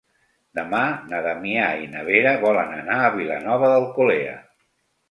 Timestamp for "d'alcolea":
3.75-4.39